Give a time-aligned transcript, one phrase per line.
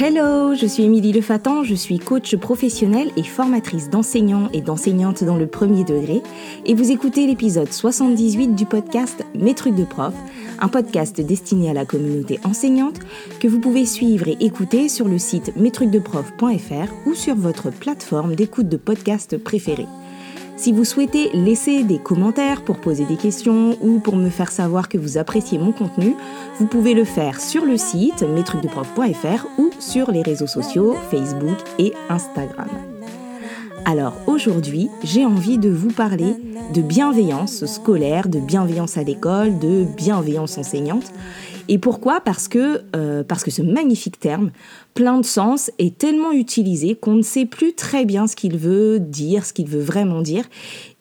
[0.00, 5.36] Hello, je suis Émilie Lefatan, je suis coach professionnelle et formatrice d'enseignants et d'enseignantes dans
[5.36, 6.22] le premier degré
[6.66, 10.14] et vous écoutez l'épisode 78 du podcast Mes trucs de prof,
[10.60, 13.00] un podcast destiné à la communauté enseignante
[13.40, 18.68] que vous pouvez suivre et écouter sur le site mestrucsdeprof.fr ou sur votre plateforme d'écoute
[18.68, 19.88] de podcast préférée.
[20.58, 24.88] Si vous souhaitez laisser des commentaires pour poser des questions ou pour me faire savoir
[24.88, 26.16] que vous appréciez mon contenu,
[26.58, 31.94] vous pouvez le faire sur le site mestrucsdeprof.fr ou sur les réseaux sociaux Facebook et
[32.08, 32.97] Instagram.
[33.90, 36.34] Alors aujourd'hui, j'ai envie de vous parler
[36.74, 41.10] de bienveillance scolaire, de bienveillance à l'école, de bienveillance enseignante
[41.68, 42.20] et pourquoi?
[42.20, 44.50] Parce que, euh, parce que ce magnifique terme,
[44.94, 48.98] plein de sens, est tellement utilisé qu'on ne sait plus très bien ce qu'il veut
[48.98, 50.44] dire, ce qu'il veut vraiment dire.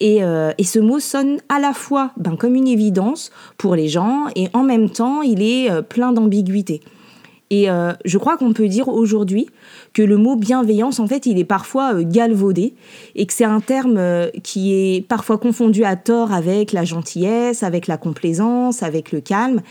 [0.02, 3.88] Et, euh, et, ce mot sonne à la fois ben, comme une évidence pour les
[3.88, 6.82] gens et en même temps, il est euh, plein d'ambiguïté.
[7.50, 7.68] Et
[8.04, 9.48] je crois qu'on peut dire aujourd'hui
[9.94, 12.74] que le mot bienveillance, en fait, il est parfois galvaudé
[13.16, 14.00] et que c'est un terme
[14.44, 19.62] qui est parfois confondu à tort avec la gentillesse, avec la complaisance, avec le calme.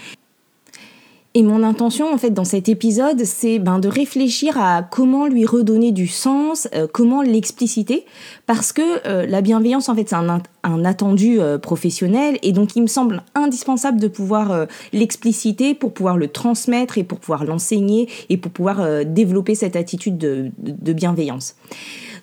[1.37, 5.45] Et mon intention, en fait, dans cet épisode, c'est ben, de réfléchir à comment lui
[5.45, 8.07] redonner du sens, euh, comment l'expliciter,
[8.47, 12.81] parce que euh, la bienveillance, en fait, c'est un, attendu euh, professionnel, et donc il
[12.81, 18.39] me semble indispensable de pouvoir l'expliciter pour pouvoir le transmettre et pour pouvoir l'enseigner et
[18.39, 21.55] pour pouvoir développer cette attitude de, de bienveillance.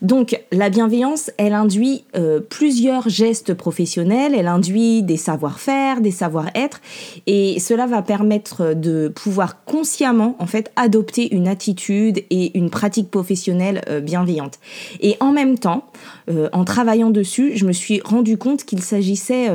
[0.04, 6.82] Donc la bienveillance, elle induit euh, plusieurs gestes professionnels, elle induit des savoir-faire, des savoir-être,
[7.26, 13.10] et cela va permettre de pouvoir consciemment en fait adopter une attitude et une pratique
[13.10, 14.60] professionnelle euh, bienveillante.
[15.00, 15.86] Et en même temps,
[16.30, 19.50] euh, en travaillant dessus, je me suis rendu compte qu'il s'agissait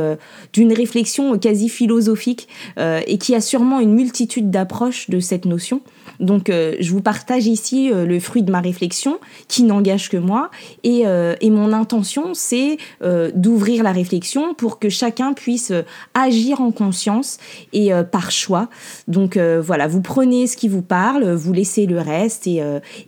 [0.53, 5.81] d'une réflexion quasi philosophique et qui a sûrement une multitude d'approches de cette notion.
[6.21, 10.51] Donc je vous partage ici le fruit de ma réflexion qui n'engage que moi
[10.87, 15.83] euh, et, mon intention, c'est euh, d'ouvrir la réflexion pour que chacun puisse euh,
[16.15, 17.39] agir en conscience
[17.73, 18.69] et par choix.
[19.07, 22.61] Donc voilà, vous prenez ce qui vous parle, vous laissez le reste et,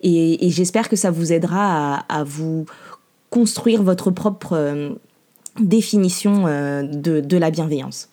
[0.03, 2.67] et, j'espère que ça vous aidera à, vous
[3.31, 4.97] construire votre propre
[5.59, 6.45] définition
[6.83, 8.09] de, de la bienveillance.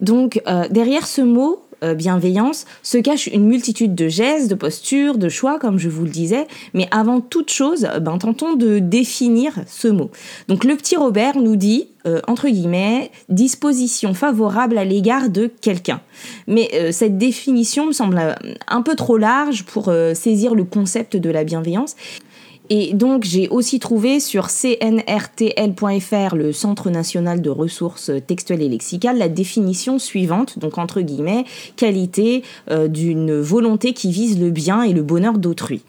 [0.00, 5.28] Donc derrière ce mot, euh, bienveillance se cache une multitude de gestes, de postures, de
[5.28, 6.46] choix, comme je vous le disais.
[6.74, 10.10] Mais avant toute chose, ben, tentons de définir ce mot.
[10.48, 16.00] Donc le petit Robert nous dit, euh, entre guillemets, disposition favorable à l'égard de quelqu'un.
[16.46, 18.36] Mais euh, cette définition me semble
[18.68, 21.96] un peu trop large pour saisir le concept de la bienveillance.
[22.70, 29.18] Et donc j'ai aussi trouvé sur cnrtl.fr, le Centre national de ressources textuelles et lexicales,
[29.18, 31.44] la définition suivante, donc entre guillemets,
[31.76, 35.82] qualité euh, d'une volonté qui vise le bien et le bonheur d'autrui.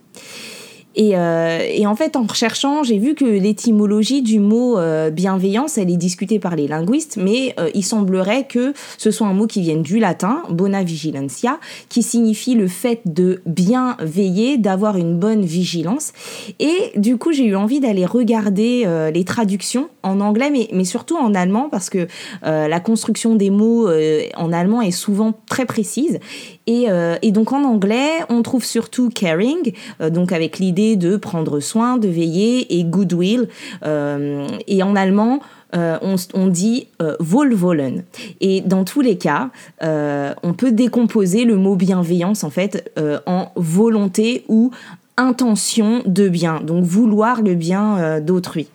[1.00, 5.92] Euh, et, en fait, en recherchant, j'ai vu que l'étymologie du mot euh, bienveillance, elle
[5.92, 9.62] est discutée par les linguistes, mais euh, il semblerait que ce soit un mot qui
[9.62, 11.60] vienne du latin, bona vigilancia,
[11.90, 16.14] qui signifie le fait de bien veiller, d'avoir une bonne vigilance.
[16.60, 21.34] Et du coup, j'ai eu envie d'aller regarder les traductions en anglais, mais, surtout en
[21.34, 22.08] allemand, parce que
[22.44, 23.90] la construction des mots
[24.36, 26.20] en allemand est souvent très précise.
[26.66, 26.88] Et,
[27.32, 32.80] donc en anglais, on trouve surtout caring, donc avec l'idée de prendre soin, de veiller,
[32.80, 33.48] et goodwill.
[33.84, 35.40] Euh, et en allemand,
[35.76, 35.98] euh,
[36.34, 38.04] on, dit euh, wohlwollen.
[38.42, 39.50] Et dans tous les cas,
[39.82, 42.92] on peut décomposer le mot bienveillance en fait
[43.26, 44.72] en volonté ou
[45.18, 48.68] intention de bien, donc vouloir le bien d'autrui.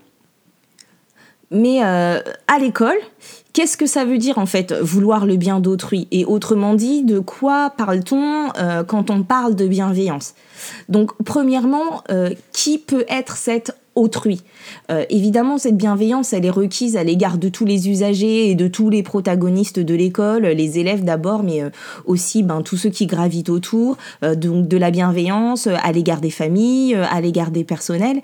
[1.52, 2.98] Mais à l'école,
[3.52, 6.08] Qu'est-ce que ça veut dire en fait vouloir le bien d'autrui?
[6.10, 8.48] Et autrement dit, de quoi parle-t-on
[8.86, 10.34] quand on parle de bienveillance?
[10.88, 12.02] Donc premièrement,
[12.52, 14.40] qui peut être cette autrui.
[14.90, 18.66] Euh, évidemment, cette bienveillance, elle est requise à l'égard de tous les usagers et de
[18.66, 21.70] tous les protagonistes de l'école, les élèves d'abord, mais euh,
[22.06, 26.30] aussi ben, tous ceux qui gravitent autour, euh, donc de la bienveillance à l'égard des
[26.30, 28.20] familles, à l'égard des personnels.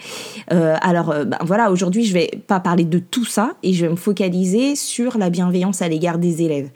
[0.49, 3.97] alors ben, voilà, aujourd'hui, je vais pas parler de tout ça et je vais me
[3.97, 6.71] focaliser sur la bienveillance à l'égard des élèves.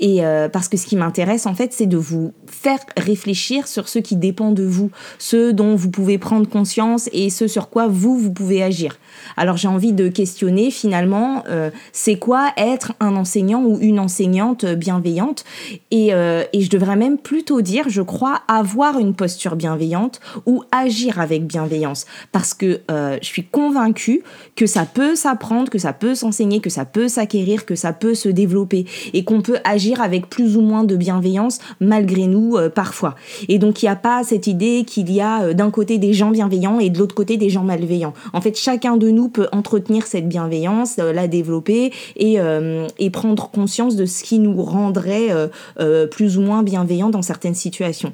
[0.00, 0.20] Et
[0.52, 4.16] parce que ce qui m'intéresse, en fait, c'est de vous faire réfléchir sur ce qui
[4.16, 8.32] dépend de vous, ce dont vous pouvez prendre conscience et ce sur quoi vous vous
[8.32, 8.96] pouvez agir.
[9.36, 14.64] Alors j'ai envie de questionner finalement, euh, c'est quoi être un enseignant ou une enseignante
[14.64, 15.44] bienveillante?
[15.90, 20.62] Et, euh, et, je devrais même plutôt dire, je crois, avoir une posture bienveillante ou
[20.72, 22.06] agir avec bienveillance.
[22.32, 24.22] Parce que euh, je suis convaincue
[24.56, 28.14] que ça peut s'apprendre, que ça peut s'enseigner, que ça peut s'acquérir, que ça peut
[28.14, 33.14] se développer et qu'on peut agir avec plus ou moins de bienveillance malgré nous parfois.
[33.48, 36.30] Et donc il n'y a pas cette idée qu'il y a d'un côté des gens
[36.30, 38.13] bienveillants et de l'autre côté des gens malveillants.
[38.32, 43.10] En fait, chacun de nous peut entretenir cette bienveillance, euh, la développer et, euh, et,
[43.10, 45.28] prendre conscience de ce qui nous rendrait
[45.78, 48.12] euh, plus ou moins bienveillants dans certaines situations.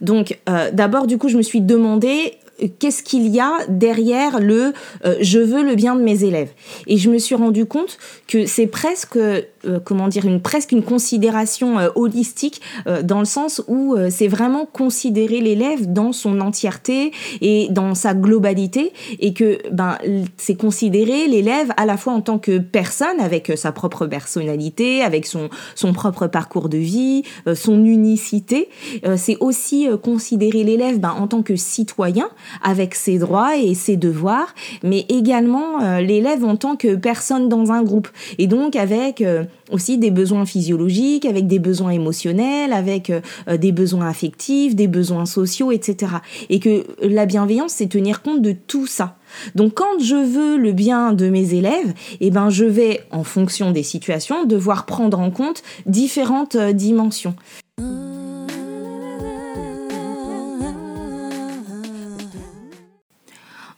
[0.00, 0.38] Donc,
[0.72, 2.34] d'abord, du coup, je me suis demandé
[2.78, 4.72] qu'est-ce qu'il y a derrière le
[5.20, 6.50] je veux le bien de mes élèves.
[6.86, 9.18] Et je me suis rendu compte que c'est presque
[9.66, 14.28] euh, comment dire, une, presque une considération euh, holistique euh, dans le sens où c'est
[14.28, 19.98] vraiment considérer l'élève dans son entièreté et dans sa globalité et que ben,
[20.36, 25.26] c'est considérer l'élève à la fois en tant que personne avec sa propre personnalité, avec
[25.26, 27.22] son, son propre parcours de vie,
[27.54, 28.68] son unicité.
[29.16, 32.28] c'est aussi considérer l'élève ben, en tant que citoyen
[32.62, 37.82] avec ses droits et ses devoirs, mais également l'élève en tant que personne dans un
[37.82, 38.08] groupe
[38.38, 39.22] et donc avec
[39.70, 44.88] aussi des besoins physiologiques, avec des besoins émotionnels, avec euh, euh, des besoins affectifs, des
[44.88, 46.12] besoins sociaux, etc.
[46.50, 49.16] Et que la bienveillance, c'est tenir compte de tout ça.
[49.54, 53.72] Donc quand je veux le bien de mes élèves, eh ben je vais, en fonction
[53.72, 57.34] des situations, devoir prendre en compte différentes euh, dimensions.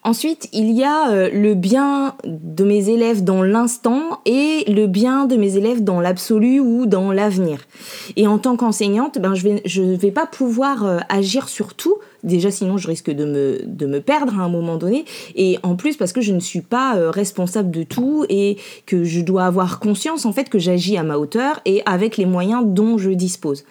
[0.07, 5.25] Ensuite, il y a euh, le bien de mes élèves dans l'instant et le bien
[5.25, 7.67] de mes élèves dans l'absolu ou dans l'avenir.
[8.15, 11.75] Et en tant qu'enseignante, ben, je ne vais, je vais pas pouvoir euh, agir sur
[11.75, 15.05] tout Déjà, sinon, je risque de me, perdre à un moment donné.
[15.37, 19.05] Et en plus, parce que je ne suis pas euh, responsable de tout et que
[19.05, 22.65] je dois avoir conscience, en fait, que j'agis à ma hauteur et avec les moyens
[22.67, 23.65] dont je dispose.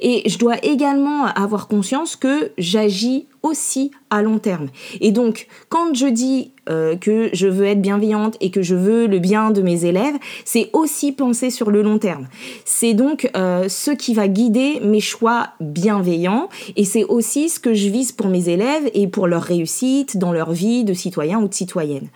[0.00, 4.68] Et je dois également avoir conscience que j'agis aussi à long terme.
[5.00, 9.06] Et donc, quand je dis euh, que je veux être bienveillante et que je veux
[9.06, 10.14] le bien de mes élèves,
[10.44, 12.26] c'est aussi penser sur le long terme.
[12.64, 17.74] C'est donc euh, ce qui va guider mes choix bienveillants et c'est aussi ce que
[17.74, 21.48] je vise pour mes élèves et pour leur réussite dans leur vie de citoyen ou
[21.48, 22.08] de citoyenne.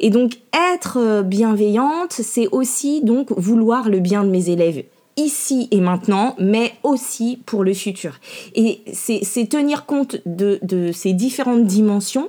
[0.00, 0.38] Et donc,
[0.74, 4.84] être euh, bienveillante, c'est aussi donc vouloir le bien de mes élèves
[5.16, 8.20] ici et maintenant, mais aussi pour le futur.
[8.54, 12.28] Et c'est tenir compte de, de, ces différentes dimensions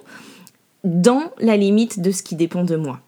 [0.87, 2.99] dans la limite de ce qui dépend de moi.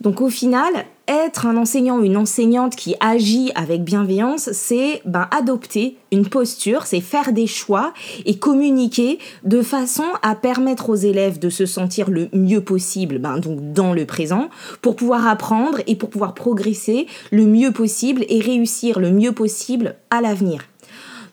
[0.00, 0.72] Donc au final,
[1.08, 6.86] être un enseignant ou une enseignante qui agit avec bienveillance, c'est ben, adopter une posture,
[6.86, 7.92] c'est faire des choix
[8.24, 13.38] et communiquer de façon à permettre aux élèves de se sentir le mieux possible ben,
[13.38, 14.50] donc dans le présent
[14.82, 19.96] pour pouvoir apprendre et pour pouvoir progresser le mieux possible et réussir le mieux possible
[20.10, 20.62] à l'avenir.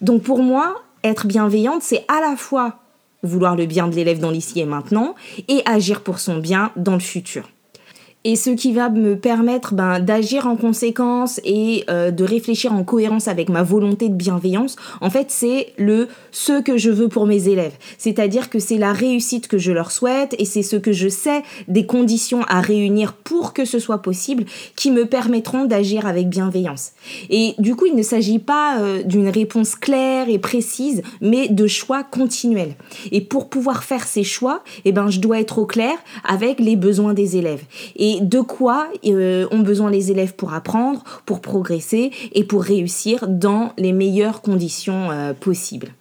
[0.01, 2.79] Donc pour moi, être bienveillante, c'est à la fois
[3.25, 5.15] vouloir le bien de l'élève dans l'ici et maintenant
[5.47, 7.49] et agir pour son bien dans le futur
[8.25, 12.83] et ce qui va me permettre ben, d'agir en conséquence et euh, de réfléchir en
[12.83, 17.27] cohérence avec ma volonté de bienveillance, en fait, c'est le ce que je veux pour
[17.27, 17.73] mes élèves.
[17.99, 21.43] C'est-à-dire que c'est la réussite que je leur souhaite et c'est ce que je sais
[21.67, 24.45] des conditions à réunir pour que ce soit possible
[24.75, 26.93] qui me permettront d'agir avec bienveillance.
[27.29, 31.67] Et du coup, il ne s'agit pas euh, d'une réponse claire et précise, mais de
[31.67, 32.73] choix continuels.
[33.11, 35.95] Et pour pouvoir faire ces choix, eh ben, je dois être au clair
[36.27, 37.61] avec les besoins des élèves.
[37.95, 43.27] Et de quoi euh, ont besoin les élèves pour apprendre, pour progresser et pour réussir
[43.27, 45.93] dans les meilleures conditions euh, possibles?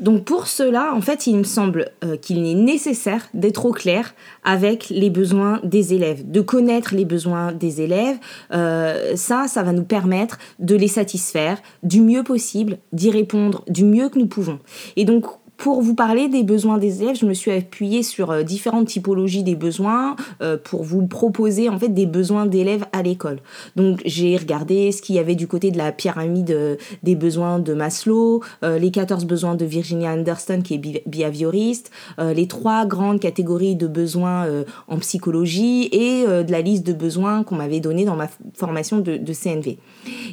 [0.00, 4.14] Donc pour cela, en fait, il me semble euh, qu'il est nécessaire d'être au clair
[4.44, 8.16] avec les besoins des élèves, de connaître les besoins des élèves.
[8.52, 13.84] Euh, ça, ça va nous permettre de les satisfaire du mieux possible, d'y répondre du
[13.84, 14.60] mieux que nous pouvons.
[14.96, 15.26] Et donc
[15.58, 19.42] pour vous parler des besoins des élèves, je me suis appuyée sur euh, différentes typologies
[19.42, 23.40] des besoins euh, pour vous proposer en fait des besoins d'élèves à l'école.
[23.74, 27.58] Donc j'ai regardé ce qu'il y avait du côté de la pyramide euh, des besoins
[27.58, 33.74] de Maslow, les 14 besoins de Virginia Anderson qui est behavioriste, les trois grandes catégories
[33.74, 34.46] de besoins
[34.86, 39.16] en psychologie et de la liste de besoins qu'on m'avait donné dans ma formation de,
[39.16, 39.78] de CNV.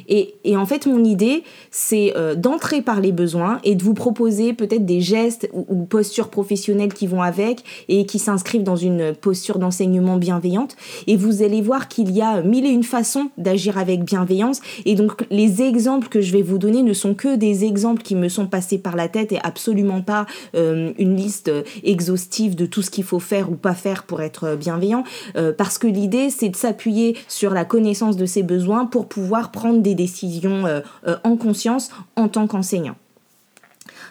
[0.08, 4.52] Et, et, en fait mon idée c'est d'entrer par les besoins et de vous proposer
[4.52, 9.14] peut-être des gestes gestes ou, postures professionnelles qui vont avec et qui s'inscrivent dans une
[9.14, 10.76] posture d'enseignement bienveillante.
[11.06, 14.60] Et vous allez voir qu'il y a mille et une façons d'agir avec bienveillance.
[14.84, 18.14] Et donc les exemples que je vais vous donner ne sont que des exemples qui
[18.14, 21.50] me sont passés par la tête et absolument pas euh, une liste
[21.82, 25.04] exhaustive de tout ce qu'il faut faire ou pas faire pour être bienveillant.
[25.36, 29.50] Euh, parce que l'idée, c'est de s'appuyer sur la connaissance de ses besoins pour pouvoir
[29.50, 30.80] prendre des décisions euh,
[31.24, 32.96] en conscience en tant qu'enseignant.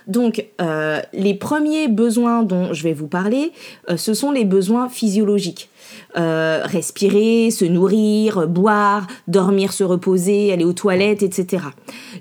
[0.08, 3.52] Donc, euh, les premiers besoins dont je vais vous parler,
[3.90, 5.70] euh, ce sont les besoins physiologiques.
[6.18, 11.64] Euh, respirer, se nourrir, boire, dormir, se reposer, aller aux toilettes, etc.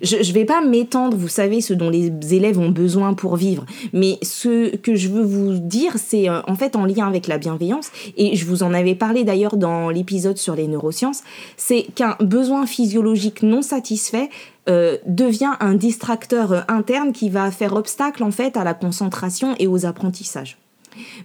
[0.02, 3.64] Je ne vais pas m'étendre, vous savez, ce dont les élèves ont besoin pour vivre,
[3.92, 7.90] mais ce que je veux vous dire, c'est en fait en lien avec la bienveillance,
[8.16, 11.22] et je vous en avais parlé d'ailleurs dans l'épisode sur les neurosciences,
[11.56, 14.28] c'est qu'un besoin physiologique non satisfait
[14.68, 19.54] euh, devient un distracteur euh, interne qui va faire obstacle en fait à la concentration
[19.58, 20.56] et aux apprentissages.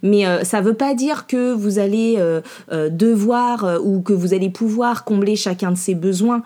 [0.04, 4.14] Mais euh, ça ne veut pas dire que vous allez euh, euh, devoir ou que
[4.14, 6.44] vous allez pouvoir combler chacun de ces besoins.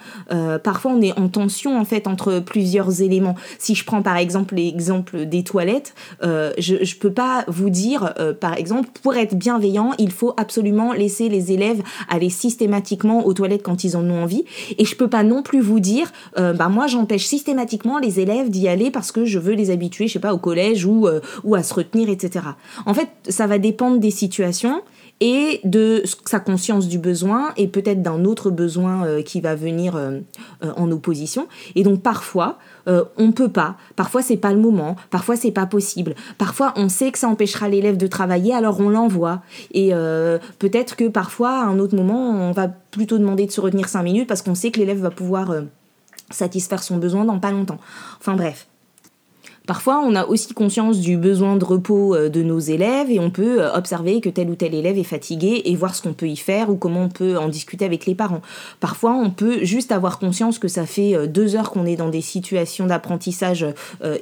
[0.64, 3.36] parfois, on est en tension en fait entre plusieurs éléments.
[3.60, 8.58] Si je prends par exemple l'exemple des toilettes, je ne peux pas vous dire, par
[8.58, 13.84] exemple, pour être bienveillant, il faut absolument laisser les élèves aller systématiquement aux toilettes quand
[13.84, 14.46] ils en ont envie.
[14.78, 18.68] Et je peux pas non plus vous dire, bah moi j'empêche systématiquement les élèves d'y
[18.68, 21.08] aller parce que je veux les habituer, je sais pas, au collège ou,
[21.44, 22.46] ou à se retenir, etc.
[22.86, 24.82] En fait, ça va dépendre des situations
[25.20, 29.96] et de sa conscience du besoin et peut-être d'un autre besoin euh, qui va venir
[29.96, 30.20] euh,
[30.66, 31.48] euh, en opposition.
[31.76, 32.58] Et donc parfois,
[33.18, 37.14] on peut pas, parfois c'est pas le moment, parfois c'est pas possible, parfois on sait
[37.14, 39.42] que ça empêchera l'élève de travailler, alors on l'envoie.
[39.74, 39.92] Et
[40.60, 44.04] peut-être que parfois, à un autre moment, on va plutôt demander de se retenir cinq
[44.04, 45.54] minutes parce qu'on sait que l'élève va pouvoir
[46.30, 47.80] satisfaire son besoin dans pas longtemps.
[48.20, 48.68] Enfin bref.
[49.66, 53.30] Parfois, on a aussi conscience du besoin de repos euh, de nos élèves et on
[53.30, 56.28] peut euh, observer que tel ou tel élève est fatigué et voir ce qu'on peut
[56.28, 58.42] y faire ou comment on peut en discuter avec les parents.
[58.82, 62.10] Parfois, on peut juste avoir conscience que ça fait euh, deux heures qu'on est dans
[62.10, 63.66] des situations d'apprentissage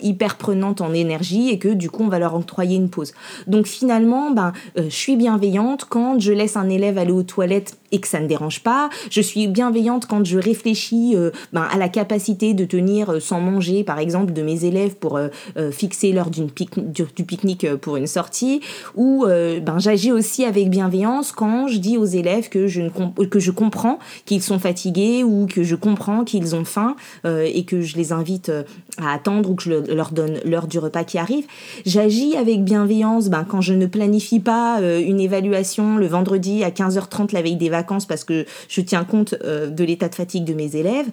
[0.01, 3.13] hyper prenantes en énergie et que du coup, on va leur octroyer une pause.
[3.47, 7.99] Donc finalement, ben, je suis bienveillante quand je laisse un élève aller aux toilettes et
[7.99, 8.89] que ça ne dérange pas.
[9.09, 11.15] Je suis bienveillante quand je réfléchis
[11.53, 15.71] ben, à la capacité de tenir sans manger, par exemple, de mes élèves pour euh,
[15.71, 18.61] fixer l'heure du, pique-nique euh, pour une sortie,
[18.95, 22.81] ou euh, ben, j'agis aussi avec bienveillance quand je dis aux élèves que je,
[23.25, 26.95] que je comprends qu'ils sont fatigués ou que je comprends qu'ils ont faim
[27.25, 28.51] et que je les invite
[28.97, 31.45] à attendre ou que je leur donne l'heure du repas qui arrive.
[31.85, 37.33] J'agis avec bienveillance ben, quand je ne planifie pas une évaluation le vendredi à 15h30
[37.33, 40.75] la veille des vacances parce que je tiens compte de l'état de fatigue de mes
[40.75, 41.07] élèves.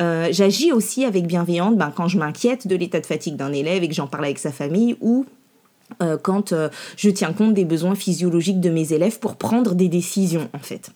[0.00, 3.82] Euh, j'agis aussi avec bienveillance ben, quand je m'inquiète de l'état de fatigue d'un élève
[3.82, 5.24] et que j'en parle avec sa famille ou
[6.02, 9.88] euh, quand euh, je tiens compte des besoins physiologiques de mes élèves pour prendre des
[9.88, 10.90] décisions en fait.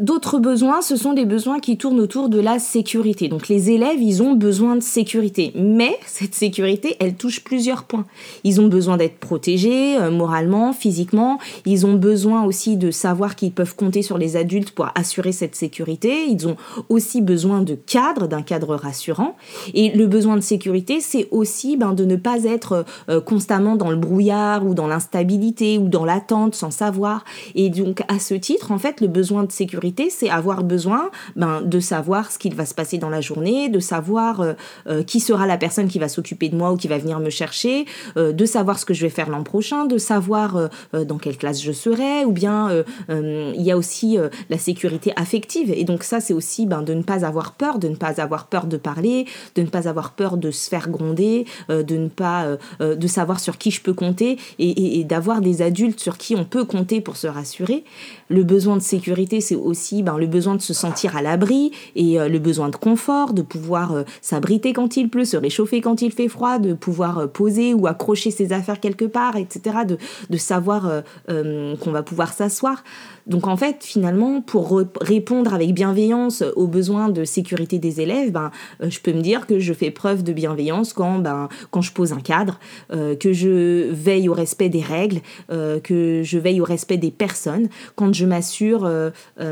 [0.00, 3.28] D'autres besoins, ce sont des besoins qui tournent autour de la sécurité.
[3.28, 5.52] Donc les élèves, ils ont besoin de sécurité.
[5.54, 8.06] Mais cette sécurité, elle touche plusieurs points.
[8.42, 11.38] Ils ont besoin d'être protégés euh, moralement, physiquement.
[11.66, 15.54] Ils ont besoin aussi de savoir qu'ils peuvent compter sur les adultes pour assurer cette
[15.54, 16.24] sécurité.
[16.30, 16.56] Ils ont
[16.88, 19.36] aussi besoin de cadre, d'un cadre rassurant.
[19.74, 23.90] Et le besoin de sécurité, c'est aussi ben, de ne pas être euh, constamment dans
[23.90, 27.22] le brouillard ou dans l'instabilité ou dans l'attente sans savoir.
[27.54, 31.60] Et donc à ce titre, en fait, le besoin de sécurité, c'est avoir besoin ben,
[31.62, 34.52] de savoir ce qu'il va se passer dans la journée, de savoir euh,
[34.86, 37.30] euh, qui sera la personne qui va s'occuper de moi ou qui va venir me
[37.30, 41.36] chercher, euh, de savoir ce que je vais faire l'an prochain, de savoir dans quelle
[41.36, 44.18] classe je serai, ou bien il y a aussi
[44.48, 45.72] la sécurité affective.
[45.74, 48.46] Et donc ça, c'est aussi ben, de ne pas avoir peur, de ne pas avoir
[48.46, 52.46] peur de parler, de ne pas avoir peur de se faire gronder, de ne pas
[52.80, 56.64] de savoir sur qui je peux compter et d'avoir des adultes sur qui on peut
[56.64, 57.84] compter pour se rassurer.
[58.28, 59.69] Le besoin de sécurité, c'est aussi
[60.02, 63.42] ben, le besoin de se sentir à l'abri et euh, le besoin de confort, de
[63.42, 67.26] pouvoir euh, s'abriter quand il pleut, se réchauffer quand il fait froid, de pouvoir euh,
[67.26, 69.78] poser ou accrocher ses affaires quelque part, etc.
[69.86, 69.98] De,
[70.28, 72.82] de savoir qu'on va pouvoir s'asseoir.
[73.26, 78.50] Donc en fait, finalement, pour répondre avec bienveillance aux besoins de sécurité des élèves, ben,
[78.80, 82.12] je peux me dire que je fais preuve de bienveillance quand, ben, quand je pose
[82.12, 82.58] un cadre,
[82.90, 88.12] que je veille au respect des règles, que je veille au respect des personnes, quand
[88.14, 88.88] je m'assure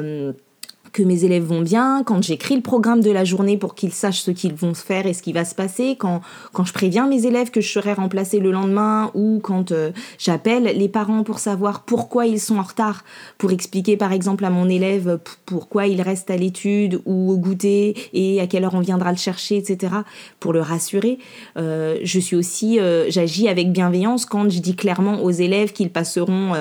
[0.09, 0.48] um,
[0.99, 4.23] que mes élèves vont bien, quand j'écris le programme de la journée pour qu'ils sachent
[4.23, 7.25] ce qu'ils vont faire et ce qui va se passer, quand, quand je préviens mes
[7.25, 11.85] élèves que je serai remplacée le lendemain ou quand euh, j'appelle les parents pour savoir
[11.85, 13.05] pourquoi ils sont en retard,
[13.39, 17.95] pour expliquer par exemple à mon élève pourquoi il reste à l'étude ou au goûter
[18.13, 19.93] et à quelle heure on viendra le chercher, etc.
[20.41, 21.21] pour le rassurer.
[21.59, 25.91] Euh, je suis aussi, euh, j'agis avec bienveillance quand je dis clairement aux élèves qu'ils
[25.91, 26.55] passeront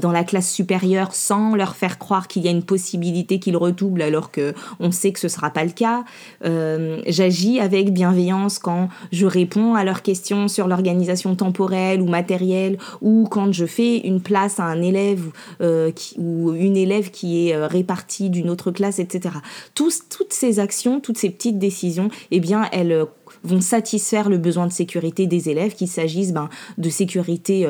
[0.00, 3.56] dans la classe supérieure sans leur faire croire qu'il y a une possibilité qu'ils
[4.00, 6.04] alors que on sait que ce sera pas le cas.
[6.44, 12.78] Euh, j'agis avec bienveillance quand je réponds à leurs questions sur l'organisation temporelle ou matérielle
[13.00, 17.54] ou quand je fais une place à un élève euh, ou une élève qui est
[17.54, 19.36] euh, répartie d'une autre classe, etc.
[19.74, 23.06] toutes ces actions, toutes ces petites décisions, eh bien, elles
[23.44, 26.48] vont satisfaire le besoin de sécurité des élèves, qu'il s'agisse ben,
[26.78, 27.66] de sécurité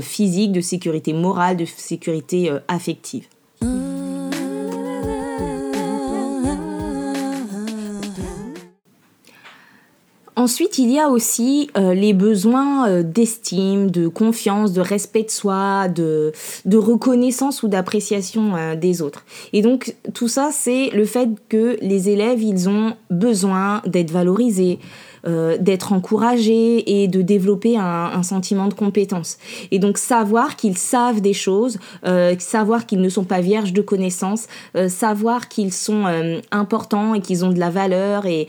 [0.00, 3.26] physique, de sécurité morale, de sécurité affective.
[10.40, 15.30] Ensuite, il y a aussi euh, les besoins euh, d'estime, de confiance, de respect de
[15.30, 16.32] soi, de,
[16.72, 19.26] reconnaissance ou d'appréciation euh, des autres.
[19.52, 24.78] Et donc, tout ça, c'est le fait que les élèves, ils ont besoin d'être valorisés,
[25.26, 29.38] euh, d'être encouragé et de développer un, sentiment de compétence.
[29.70, 33.82] Et donc savoir qu'ils savent des choses, euh, savoir qu'ils ne sont pas vierges de
[33.82, 34.46] connaissances,
[34.76, 36.04] euh, savoir qu'ils sont
[36.50, 38.48] importants et qu'ils ont de la valeur et,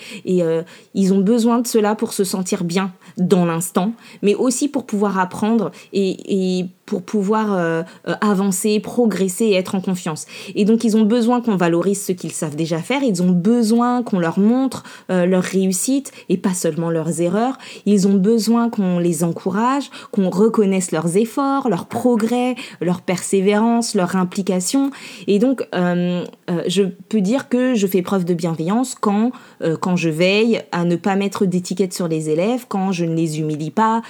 [0.93, 5.19] ils ont besoin de cela pour se sentir bien dans l'instant, mais aussi pour pouvoir
[5.19, 10.25] apprendre et pour pouvoir euh, euh, avancer, progresser et être en confiance.
[10.55, 14.03] Et donc ils ont besoin qu'on valorise ce qu'ils savent déjà faire, ils ont besoin
[14.03, 18.99] qu'on leur montre euh, leur réussite et pas seulement leurs erreurs, ils ont besoin qu'on
[18.99, 24.91] les encourage, qu'on reconnaisse leurs efforts, leurs progrès, leur persévérance, leur implication.
[25.27, 29.31] Et donc je peux dire que je fais preuve de bienveillance quand,
[29.79, 33.39] quand je veille à ne pas mettre d'étiquette sur les élèves, quand je ne les
[33.39, 34.01] humilie pas,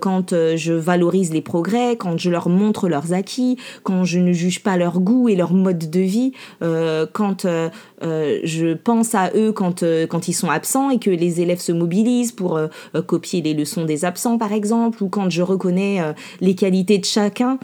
[0.00, 4.62] quand je valorise les progrès, quand je leur montre leurs acquis, quand je ne juge
[4.62, 6.32] pas leur goût et leur mode de vie,
[6.62, 7.68] euh, quand euh,
[8.02, 11.72] euh, je pense à eux quand, quand ils sont absents et que les élèves se
[11.72, 12.60] mobilisent pour
[13.06, 16.00] copier les leçons des absents par exemple, ou quand je reconnais
[16.40, 17.58] les qualités de chacun.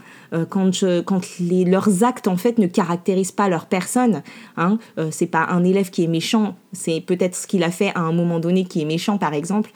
[0.50, 4.22] quand, je, quand les, leurs actes en fait ne caractérisent pas leur personne.
[4.56, 4.78] Hein,
[5.10, 8.12] c'est pas un élève qui est méchant, c'est peut-être ce qu'il a fait à un
[8.12, 9.70] moment donné qui est méchant par exemple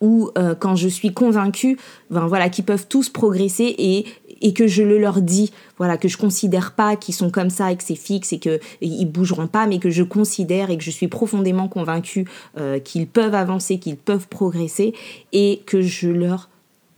[0.00, 1.78] ou euh, quand je suis convaincue
[2.10, 4.06] ben voilà qu'ils peuvent tous progresser et,
[4.40, 5.52] et que je le leur dis.
[5.78, 8.60] Voilà que je considère pas qu'ils sont comme ça et que c'est fixe et que
[8.80, 12.26] ils bougeront pas mais que je considère et que je suis profondément convaincue
[12.58, 14.94] euh, qu'ils peuvent avancer qu'ils peuvent progresser
[15.32, 16.48] et que je leur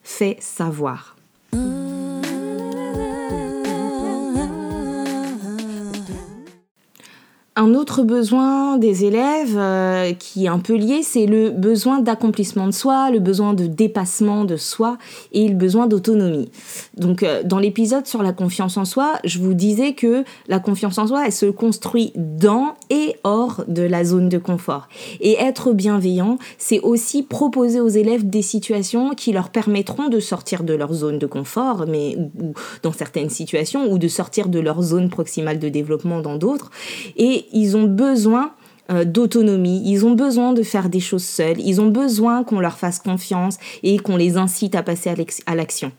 [0.02, 1.16] fais savoir
[7.54, 12.66] Un autre besoin des élèves euh, qui est un peu lié, c'est le besoin d'accomplissement
[12.66, 14.96] de soi, le besoin de dépassement de soi
[15.32, 16.50] et le besoin d'autonomie.
[16.96, 20.96] Donc euh, dans l'épisode sur la confiance en soi, je vous disais que la confiance
[20.96, 24.88] en soi, elle se construit dans et hors de la zone de confort.
[25.20, 30.62] Et être bienveillant, c'est aussi proposer aux élèves des situations qui leur permettront de sortir
[30.62, 32.16] de leur zone de confort, mais
[32.82, 36.70] dans certaines situations, ou de sortir de leur zone proximale de développement dans d'autres.
[37.18, 38.52] Et ils ont besoin
[38.90, 42.78] euh, d'autonomie, ils ont besoin de faire des choses seuls, ils ont besoin qu'on leur
[42.78, 45.10] fasse confiance et qu'on les incite à passer
[45.46, 45.92] à l'action.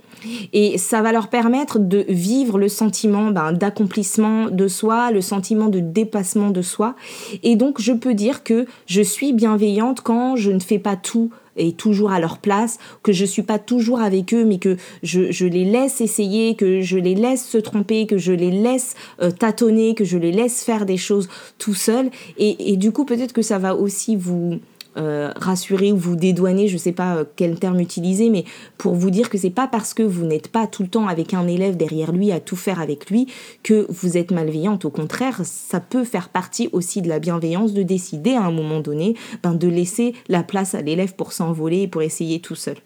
[0.52, 5.70] Et ça va leur permettre de vivre le sentiment ben, d'accomplissement de soi, le sentiment
[5.70, 6.96] de dépassement de soi.
[7.42, 11.32] Et donc je peux dire que je suis bienveillante quand je ne fais pas tout
[11.58, 15.46] et toujours à leur place, que je suis pas toujours avec eux, mais que je,
[15.46, 19.96] les laisse essayer, que je les laisse se tromper, que je les laisse euh, tâtonner,
[19.96, 22.10] que je les laisse faire des choses tout seuls.
[22.38, 24.60] et du coup, peut-être que ça va aussi vous,
[24.96, 28.46] euh, rassurer ou vous dédouaner, je ne sais pas euh, quel terme utiliser, mais
[28.78, 31.34] pour vous dire que c'est pas parce que vous n'êtes pas tout le temps avec
[31.34, 33.28] un élève derrière lui à tout faire avec lui
[33.64, 34.86] que vous êtes malveillante.
[34.86, 38.82] Au contraire, ça peut faire partie aussi de la bienveillance de décider à un moment
[38.82, 42.78] donné ben, de laisser la place à l'élève pour s'envoler et pour essayer tout seul.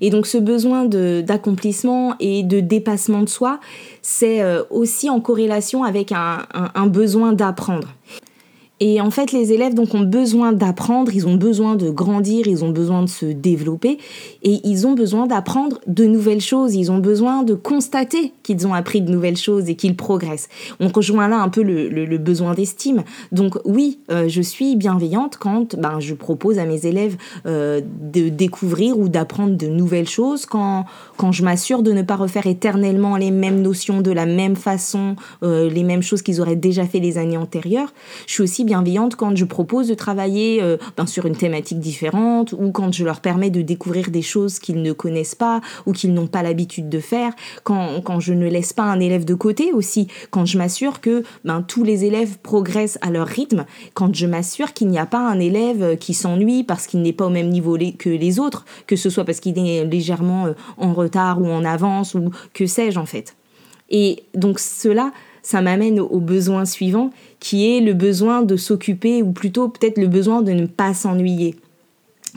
[0.00, 3.60] Et donc ce besoin d'accomplissement et de dépassement de soi,
[4.00, 7.88] c'est euh, aussi en corrélation avec un besoin d'apprendre.
[8.82, 12.64] Et en fait, les élèves donc ont besoin d'apprendre, ils ont besoin de grandir, ils
[12.64, 13.98] ont besoin de se développer
[14.42, 18.72] et ils ont besoin d'apprendre de nouvelles choses, ils ont besoin de constater qu'ils ont
[18.72, 20.48] appris de nouvelles choses et qu'ils progressent.
[20.80, 23.04] On rejoint là un peu le, besoin d'estime.
[23.32, 27.16] Donc oui, euh, je suis bienveillante quand ben, je propose à mes élèves
[27.46, 30.86] euh, de découvrir ou d'apprendre de nouvelles choses, quand,
[31.18, 35.16] quand je m'assure de ne pas refaire éternellement les mêmes notions de la même façon,
[35.42, 37.92] euh, les mêmes choses qu'ils auraient déjà fait les années antérieures.
[38.26, 42.52] Je suis aussi bienveillante quand je propose de travailler euh, ben, sur une thématique différente
[42.52, 46.14] ou quand je leur permets de découvrir des choses qu'ils ne connaissent pas ou qu'ils
[46.14, 47.32] n'ont pas l'habitude de faire,
[47.64, 51.24] quand, quand je ne laisse pas un élève de côté aussi, quand je m'assure que
[51.44, 55.18] ben, tous les élèves progressent à leur rythme, quand je m'assure qu'il n'y a pas
[55.18, 58.94] un élève qui s'ennuie parce qu'il n'est pas au même niveau que les autres, que
[58.94, 63.00] ce soit parce qu'il est légèrement euh, en retard ou en avance ou que sais-je
[63.00, 63.34] en fait.
[63.90, 65.10] Et donc cela,
[65.42, 70.06] ça m'amène au besoin suivant, qui est le besoin de s'occuper, ou plutôt peut-être le
[70.06, 71.56] besoin de ne pas s'ennuyer.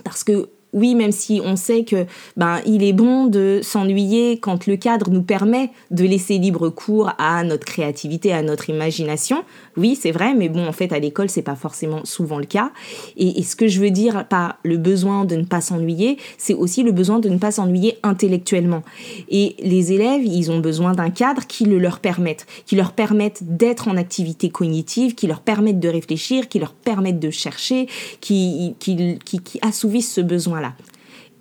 [0.04, 2.06] Parce que oui, même si on sait que
[2.36, 7.12] ben il est bon de s'ennuyer quand le cadre nous permet de laisser libre cours
[7.20, 9.44] à notre créativité, à notre imagination.
[9.78, 12.72] Oui, c'est vrai, mais bon, en fait, à l'école, c'est pas forcément souvent le cas.
[13.18, 16.82] Et, ce que je veux dire par le besoin de ne pas s'ennuyer, c'est aussi
[16.82, 18.84] le besoin de ne pas s'ennuyer intellectuellement.
[19.30, 23.40] Et les élèves, ils ont besoin d'un cadre qui le leur permette, qui leur permette
[23.42, 27.88] d'être en activité cognitive, qui leur permette de réfléchir, qui leur permette de chercher,
[28.22, 30.62] qui, qui, qui, qui assouvisse ce besoin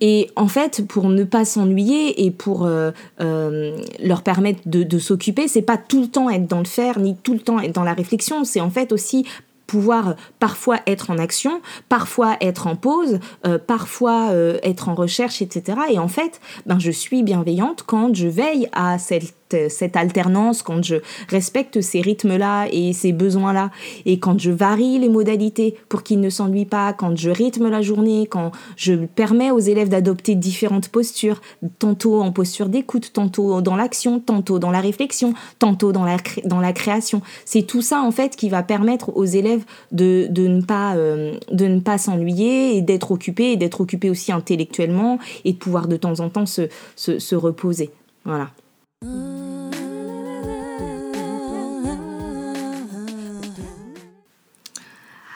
[0.05, 5.47] et en fait, pour ne pas s'ennuyer et pour euh, euh, leur permettre de, s'occuper,
[5.47, 7.83] c'est pas tout le temps être dans le faire ni tout le temps être dans
[7.83, 8.43] la réflexion.
[8.43, 9.25] C'est en fait aussi
[9.65, 14.31] pouvoir parfois être en action, parfois être en pause, euh, parfois
[14.61, 15.77] être en recherche, etc.
[15.89, 19.33] Et en fait, ben, je suis bienveillante quand je veille à cette
[19.69, 20.95] cette, alternance, quand je
[21.29, 23.71] respecte ces rythmes-là et ces besoins-là,
[24.05, 27.81] et quand je varie les modalités pour qu'ils ne s'ennuient pas, quand je rythme la
[27.81, 31.41] journée, quand je permets aux élèves d'adopter différentes postures,
[31.79, 36.59] tantôt en posture d'écoute, tantôt dans l'action, tantôt dans la réflexion, tantôt dans la, dans
[36.59, 37.21] la création.
[37.45, 41.33] C'est tout ça en fait qui va permettre aux élèves de, de ne pas, euh,
[41.51, 45.87] de ne pas s'ennuyer et d'être occupés, et d'être occupés aussi intellectuellement et de pouvoir
[45.87, 47.91] de temps en temps se, se, se reposer.
[48.25, 48.49] Voilà.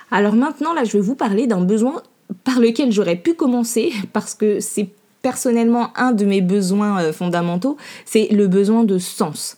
[0.09, 2.01] Alors maintenant, là, je vais vous parler d'un besoin
[2.43, 4.89] par lequel j'aurais pu commencer, parce que c'est
[5.21, 9.57] personnellement un de mes besoins euh, fondamentaux, c'est le besoin de sens.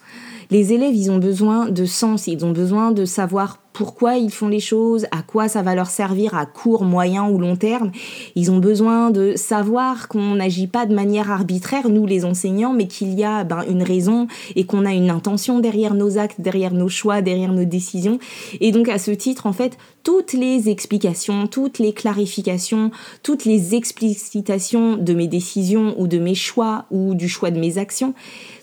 [0.52, 4.48] Les élèves, ils ont besoin de sens, ils ont besoin de savoir pourquoi ils font
[4.48, 7.92] les choses, à quoi ça va leur servir à court, moyen ou long terme.
[8.36, 12.88] Ils ont besoin de savoir qu'on n'agit pas de manière arbitraire, nous les enseignants, mais
[12.88, 16.74] qu'il y a ben, une raison et qu'on a une intention derrière nos actes, derrière
[16.74, 18.18] nos choix, derrière nos décisions.
[18.60, 22.90] Et donc à ce titre, en fait, toutes les explications, toutes les clarifications,
[23.22, 27.78] toutes les explicitations de mes décisions ou de mes choix ou du choix de mes
[27.78, 28.14] actions,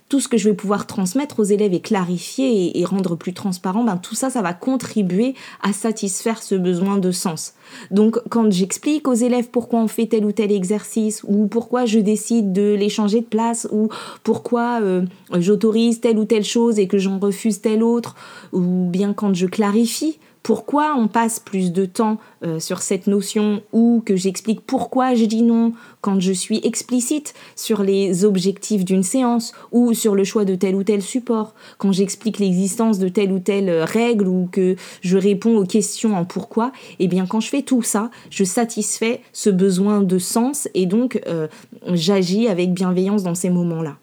[0.08, 3.82] tout ce que je vais pouvoir transmettre aux élèves et clarifier et, rendre plus transparent,
[3.82, 7.54] ben, tout ça, ça va contribuer à satisfaire ce besoin de sens.
[7.90, 11.98] Donc, quand j'explique aux élèves pourquoi on fait tel ou tel exercice, ou pourquoi je
[11.98, 13.88] décide de les changer de place, ou
[14.22, 18.14] pourquoi euh, j'autorise telle ou telle chose et que j'en refuse telle autre,
[18.52, 23.64] ou bien quand je clarifie, pourquoi on passe plus de temps euh, sur cette notion
[23.72, 29.02] ou que j'explique pourquoi je dis non quand je suis explicite sur les objectifs d'une
[29.02, 33.32] séance ou sur le choix de tel ou tel support, quand j'explique l'existence de telle
[33.32, 37.40] ou telle règle ou que je réponds aux questions en pourquoi, et eh bien quand
[37.40, 41.48] je fais tout ça, je satisfais ce besoin de sens et donc euh,
[41.92, 43.96] j'agis avec bienveillance dans ces moments-là.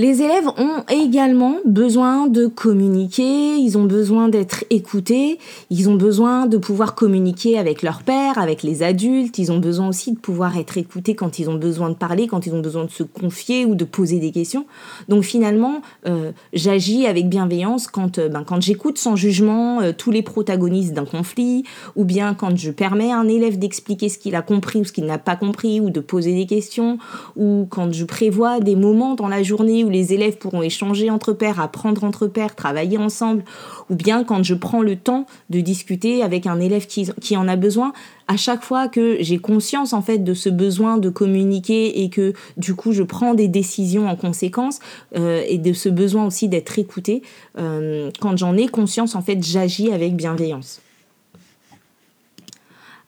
[0.00, 6.46] Les élèves ont également besoin de communiquer, ils ont besoin d'être écoutés, ils ont besoin
[6.46, 10.56] de pouvoir communiquer avec leur père, avec les adultes, ils ont besoin aussi de pouvoir
[10.56, 13.66] être écoutés quand ils ont besoin de parler, quand ils ont besoin de se confier
[13.66, 14.64] ou de poser des questions.
[15.10, 20.12] Donc finalement, euh, j'agis avec bienveillance quand, euh, ben, quand j'écoute sans jugement euh, tous
[20.12, 24.34] les protagonistes d'un conflit, ou bien quand je permets à un élève d'expliquer ce qu'il
[24.34, 26.96] a compris ou ce qu'il n'a pas compris, ou de poser des questions,
[27.36, 31.32] ou quand je prévois des moments dans la journée où les élèves pourront échanger entre
[31.32, 33.44] pairs, apprendre entre pairs, travailler ensemble,
[33.90, 37.56] ou bien quand je prends le temps de discuter avec un élève qui, en a
[37.56, 37.92] besoin,
[38.28, 42.32] à chaque fois que j'ai conscience en fait de ce besoin de communiquer et que
[42.56, 44.78] du coup je prends des décisions en conséquence
[45.16, 47.22] euh, et de ce besoin aussi d'être écouté,
[47.58, 50.80] euh, quand j'en ai conscience en fait j'agis avec bienveillance.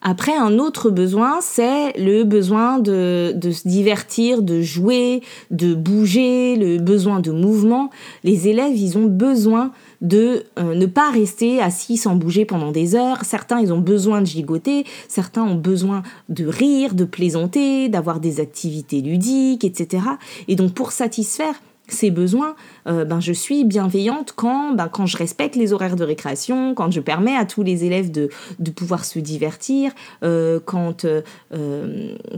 [0.05, 6.57] Après, un autre besoin, c'est le besoin de, de, se divertir, de jouer, de bouger,
[6.57, 7.89] le besoin de mouvement.
[8.25, 12.95] Les élèves, ils ont besoin de euh, ne pas rester assis sans bouger pendant des
[12.95, 13.23] heures.
[13.23, 18.41] Certains, ils ont besoin de gigoter, certains ont besoin de rire, de plaisanter, d'avoir des
[18.41, 20.03] activités ludiques, etc.
[20.49, 21.55] Et donc, pour satisfaire
[21.89, 22.55] ces besoins,
[22.87, 26.91] euh, ben, je suis bienveillante quand, ben, quand je respecte les horaires de récréation, quand
[26.91, 29.91] je permets à tous les élèves de, de pouvoir se divertir,
[30.23, 31.21] euh, quand, euh,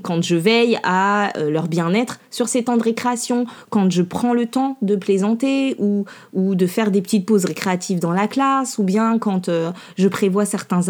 [0.02, 4.48] quand je veille à leur bien-être sur ces temps de récréation, quand je prends le
[4.48, 8.84] temps de plaisanter ou, ou de faire des petites pauses récréatives dans la classe, ou
[8.84, 9.50] bien quand
[9.98, 10.82] je prévois certains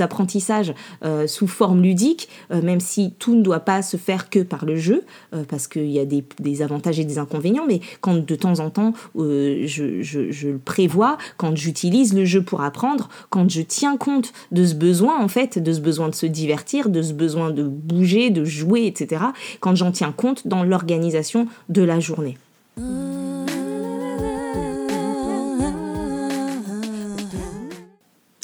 [0.00, 0.74] apprentissages
[1.26, 5.04] sous forme ludique, même si tout ne doit pas se faire que par le jeu,
[5.48, 8.70] parce qu'il y a des, des avantages et des inconvénients, mais quand de temps en
[8.70, 14.32] temps euh, je, le prévois, quand j'utilise le jeu pour apprendre, quand je tiens compte
[14.52, 17.62] de ce besoin en fait, de ce besoin de se divertir, de ce besoin de
[17.62, 19.22] bouger, de jouer, etc.,
[19.60, 22.38] quand j'en tiens compte dans l'organisation de la journée.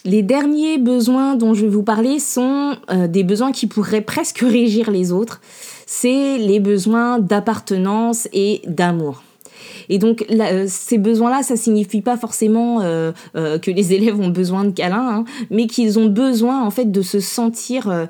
[0.06, 4.40] Les derniers besoins dont je vais vous parler sont euh, des besoins qui pourraient presque
[4.40, 5.40] régir les autres.
[5.86, 9.22] C'est les besoins d'appartenance et d'amour.
[9.88, 14.28] Et donc euh, ces besoins-là, ça signifie pas forcément euh, euh, que les élèves ont
[14.28, 18.06] besoin de câlins, hein, mais qu'ils ont besoin en fait de se sentir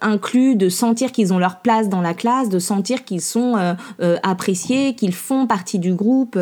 [0.00, 3.54] inclus, de sentir qu'ils ont leur place dans la classe, de sentir qu'ils sont
[4.22, 6.38] appréciés, qu'ils font partie du groupe,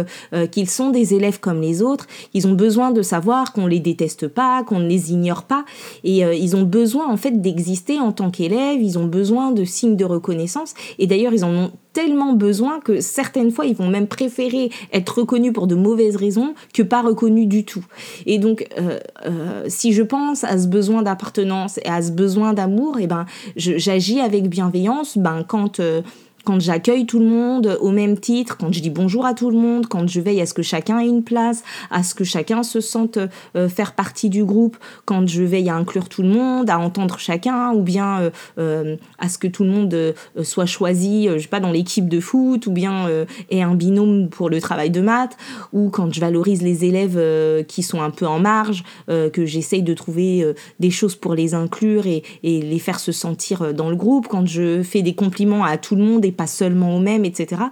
[0.51, 2.07] qu'ils sont des élèves comme les autres.
[2.33, 5.65] Ils ont besoin de savoir qu'on les déteste pas, qu'on ne les ignore pas,
[6.03, 8.83] et ils ont besoin en fait d'exister en tant qu'élèves.
[8.83, 13.01] Ils ont besoin de signes de reconnaissance, et d'ailleurs ils en ont tellement besoin que
[13.01, 17.49] certaines fois, ils vont même préférer être reconnus pour de mauvaises raisons que pas reconnus
[17.49, 17.85] du tout.
[18.27, 22.53] Et donc, euh, euh, si je pense à ce besoin d'appartenance et à ce besoin
[22.53, 23.25] d'amour, et eh ben,
[23.57, 25.17] j'agis avec bienveillance.
[25.17, 26.03] Ben, quand euh,
[26.45, 29.57] quand j'accueille tout le monde au même titre, quand je dis bonjour à tout le
[29.57, 32.63] monde, quand je veille à ce que chacun ait une place, à ce que chacun
[32.63, 33.19] se sente
[33.57, 34.77] euh, faire partie du groupe,
[35.07, 38.97] quand je veille à inclure tout le monde, à entendre chacun, ou bien euh, euh,
[39.19, 42.67] à ce que tout le monde soit choisi, je sais pas, dans l'équipe de foot,
[42.67, 43.09] ou bien
[43.51, 45.37] ait un binôme pour le travail de maths,
[45.73, 49.95] ou quand je valorise les élèves qui sont un peu en marge, que j'essaye de
[49.95, 54.29] trouver des choses pour les inclure et, et, les faire se sentir dans le groupe,
[54.29, 57.63] quand je fais des compliments à tout le monde et pas seulement aux mêmes, etc.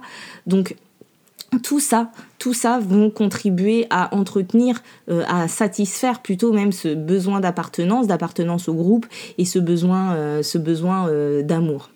[0.47, 0.75] Donc
[1.61, 7.39] tout ça, tout ça vont contribuer à entretenir, euh, à satisfaire plutôt même ce besoin
[7.39, 9.05] d'appartenance, d'appartenance au groupe
[9.37, 11.89] et ce besoin, euh, ce besoin euh, d'amour.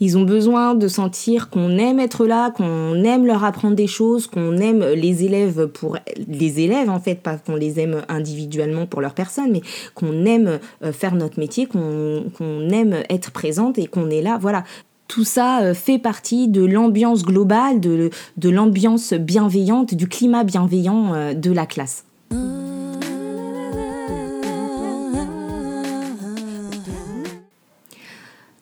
[0.00, 4.26] Ils ont besoin de sentir qu'on aime être là, qu'on aime leur apprendre des choses,
[4.26, 5.96] qu'on aime les élèves pour
[6.26, 9.60] les élèves en fait, pas qu'on les aime individuellement pour leur personne, mais
[9.94, 10.58] qu'on aime
[10.90, 14.64] faire notre métier, qu'on aime être présente et qu'on est là, voilà,
[15.12, 18.10] tout ça euh, fait partie de l'ambiance globale, de,
[18.42, 22.06] l'ambiance bienveillante, du climat bienveillant euh, de la classe.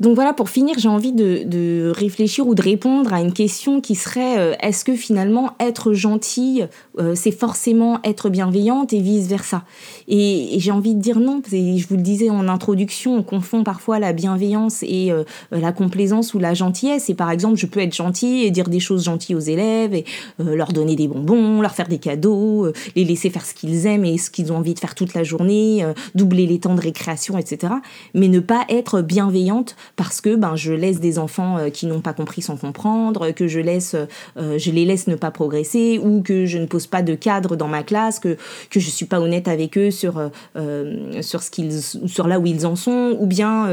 [0.00, 3.94] Donc voilà, pour finir, j'ai envie de, réfléchir ou de répondre à une question qui
[3.94, 6.66] serait euh, est-ce que finalement être gentille,
[6.98, 9.62] euh, c'est forcément être bienveillante et vice-versa?
[10.08, 13.98] Et, j'ai envie de dire non, je vous le disais en introduction, on confond parfois
[13.98, 17.10] la bienveillance et euh, la complaisance ou la gentillesse.
[17.10, 20.04] Et par exemple, je peux être gentille et dire des choses gentilles aux élèves, et
[20.38, 24.16] leur donner des bonbons, leur faire des cadeaux, les laisser faire ce qu'ils aiment et
[24.16, 25.84] ce qu'ils ont envie de faire toute la journée,
[26.14, 27.74] doubler les temps de récréation, etc.
[28.14, 32.00] Mais ne pas être bienveillante parce que ben, je laisse des enfants euh, qui n'ont
[32.00, 36.22] pas compris sans comprendre, que je, laisse, euh, je les laisse ne pas progresser ou
[36.22, 38.38] que je ne pose pas de cadre dans ma classe, que,
[38.70, 42.40] que je ne suis pas honnête avec eux sur, euh, sur, ce qu'ils, sur là
[42.40, 43.68] où ils en sont, ou bien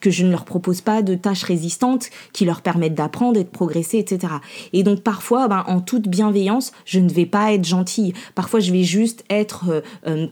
[0.00, 3.48] que je ne leur propose pas de tâches résistantes qui leur permettent d'apprendre et de
[3.48, 4.32] progresser, etc.
[4.72, 8.14] Et donc parfois, ben, en toute bienveillance, je ne vais pas être gentille.
[8.34, 9.84] Parfois, je vais juste être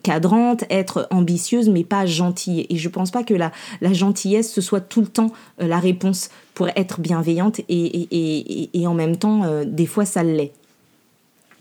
[0.03, 2.67] cadrante, être ambitieuse, mais pas gentille.
[2.69, 6.31] Et je pense pas que la, la gentillesse, ce soit tout le temps la réponse
[6.55, 10.53] pour être bienveillante et, en même temps, euh, des fois, ça l'est.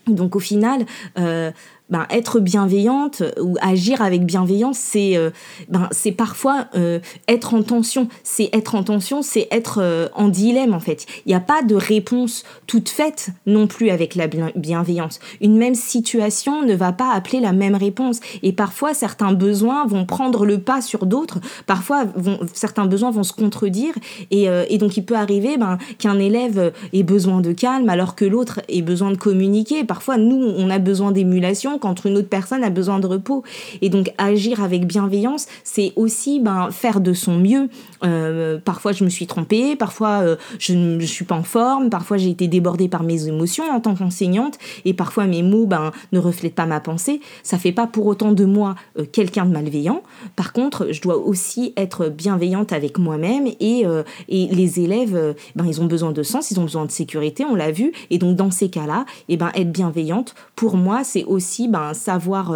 [0.07, 0.85] Donc au final,
[1.17, 1.51] euh,
[1.89, 5.29] ben, être bienveillante ou agir avec bienveillance, c'est euh,
[5.69, 8.07] ben, c'est parfois euh, être en tension.
[8.23, 11.05] C'est être en tension, c'est être euh, en dilemme en fait.
[11.25, 15.19] Il n'y a pas de réponse toute faite non plus avec la bienveillance.
[15.41, 18.19] Une même situation ne va pas appeler la même réponse.
[18.41, 21.39] Et parfois, certains besoins vont prendre le pas sur d'autres.
[21.67, 22.05] Parfois,
[22.53, 23.93] certains besoins vont se contredire.
[24.31, 28.25] Et, et donc, il peut arriver ben, qu'un élève ait besoin de calme alors que
[28.25, 29.83] l'autre ait besoin de communiquer.
[29.83, 33.43] Parfois, nous, on a besoin d'émulation quand une autre personne a besoin de repos.
[33.81, 37.69] Et donc agir avec bienveillance, c'est aussi ben, faire de son mieux.
[38.03, 42.17] Euh, parfois je me suis trompée, parfois euh, je ne suis pas en forme, parfois
[42.17, 46.19] j'ai été débordée par mes émotions en tant qu'enseignante et parfois mes mots ben, ne
[46.19, 47.21] reflètent pas ma pensée.
[47.43, 50.03] Ça fait pas pour autant de moi euh, quelqu'un de malveillant.
[50.35, 53.85] Par contre, je dois aussi être bienveillante avec moi-même et,
[54.29, 57.55] et les élèves, ben, ils ont besoin de sens, ils ont besoin de sécurité, on
[57.55, 57.91] l'a vu.
[58.09, 62.53] Et donc dans ces cas-là, et ben, être bienveillante, pour moi, c'est aussi ben, savoir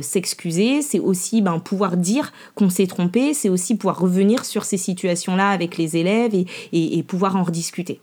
[0.00, 4.76] s'excuser, c'est aussi ben, pouvoir dire qu'on s'est trompé, c'est aussi pouvoir revenir sur ces
[4.76, 6.34] situations-là avec les élèves
[6.72, 8.00] et, pouvoir en rediscuter.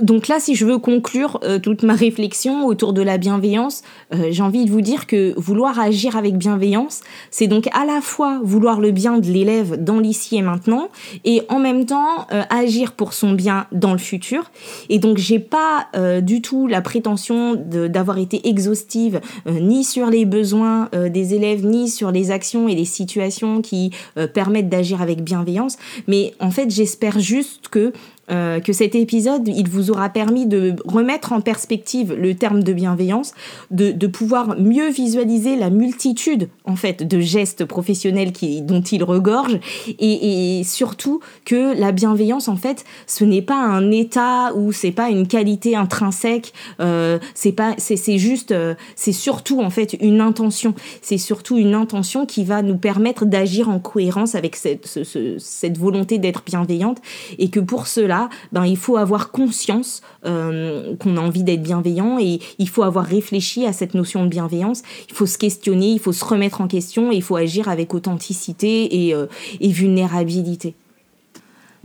[0.00, 3.82] Donc là, si je veux conclure euh, toute ma réflexion autour de la bienveillance,
[4.12, 8.02] euh, j'ai envie de vous dire que vouloir agir avec bienveillance, c'est donc à la
[8.02, 10.90] fois vouloir le bien de l'élève dans l'ici et maintenant,
[11.24, 14.50] et en même temps euh, agir pour son bien dans le futur.
[14.90, 15.86] Et donc j'ai pas
[16.22, 22.10] du tout la prétention d'avoir été exhaustive ni sur les besoins des élèves, ni sur
[22.10, 23.90] les actions et les situations qui
[24.34, 25.76] permettent d'agir avec bienveillance.
[26.06, 27.92] Mais en fait, j'espère juste que
[28.30, 32.72] euh, que cet épisode, il vous aura permis de remettre en perspective le terme de
[32.72, 33.34] bienveillance,
[33.70, 39.58] de, pouvoir mieux visualiser la multitude en fait de gestes professionnels dont il regorge,
[39.98, 45.10] et, surtout que la bienveillance en fait, ce n'est pas un état ou c'est pas
[45.10, 50.74] une qualité intrinsèque, euh, c'est pas, c'est juste, euh, c'est surtout en fait une intention,
[51.02, 55.78] c'est surtout une intention qui va nous permettre d'agir en cohérence avec cette, ce, cette
[55.78, 56.98] volonté d'être bienveillante,
[57.38, 58.15] et que pour cela
[58.52, 63.04] ben, il faut avoir conscience euh, qu'on a envie d'être bienveillant et il faut avoir
[63.04, 64.82] réfléchi à cette notion de bienveillance.
[65.08, 67.94] Il faut se questionner, il faut se remettre en question et il faut agir avec
[67.94, 69.26] authenticité et euh,
[69.60, 70.74] vulnérabilité.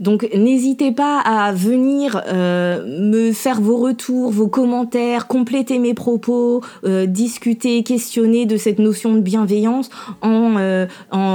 [0.02, 6.60] Donc n'hésitez pas à venir euh, me faire vos retours, vos commentaires, compléter mes propos,
[6.84, 10.86] euh, discuter, questionner de cette notion de bienveillance en, euh,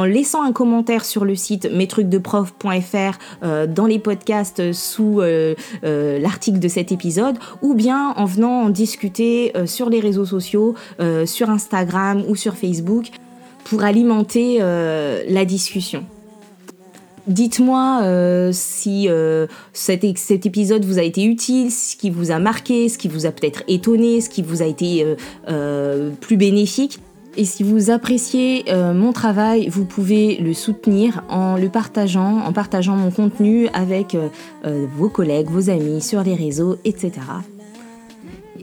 [0.05, 3.17] laissant un commentaire sur le site mestrucsdeprof.fr
[3.69, 5.21] dans les podcasts sous
[5.83, 10.75] l'article de cet épisode ou bien en venant en discuter sur les réseaux sociaux,
[11.25, 13.11] sur Instagram ou sur Facebook
[13.63, 16.03] pour alimenter la discussion.
[17.27, 22.87] Dites-moi euh, si euh, cet, épisode vous a été utile, ce qui vous a marqué,
[22.87, 25.05] ce qui vous a peut-être étonné, ce qui vous a été
[25.49, 26.99] euh, plus bénéfique.
[27.35, 32.95] Et si vous appréciez mon travail, vous pouvez le soutenir en le partageant, en partageant
[32.95, 34.17] mon contenu avec
[34.63, 37.11] vos collègues, vos amis, sur les réseaux, etc.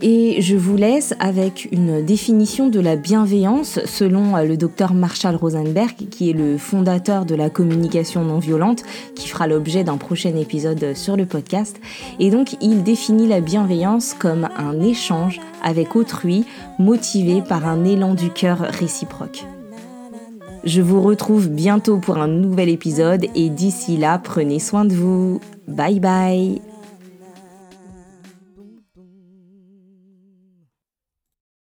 [0.01, 5.35] Et je vous laisse avec une définition de la bienveillance selon euh, le docteur Marshall
[5.35, 8.83] Rosenberg, qui est le fondateur de la communication non violente,
[9.15, 11.79] qui fera l'objet d'un prochain épisode sur le podcast.
[12.19, 16.45] Et donc, il définit la bienveillance comme un échange avec autrui
[16.79, 19.45] motivé par un élan du cœur réciproque.
[20.65, 25.39] Je vous retrouve bientôt pour un nouvel épisode et d'ici là, prenez soin de vous.
[25.67, 26.74] Bye bye